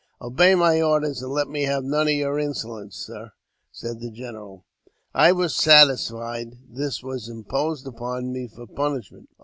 "Obey 0.19 0.55
my 0.55 0.81
orders, 0.81 1.21
and 1.21 1.31
let 1.31 1.47
me 1.47 1.65
have 1.65 1.83
none 1.83 2.07
of 2.07 2.13
your 2.15 2.39
insolence, 2.39 2.95
sir," 2.97 3.33
said 3.71 3.99
the 3.99 4.09
general. 4.09 4.65
I 5.13 5.31
was 5.31 5.53
satisfied 5.55 6.57
this 6.67 7.03
was 7.03 7.29
imposed 7.29 7.85
upon 7.85 8.33
me 8.33 8.47
for 8.47 8.65
punishment. 8.65 9.29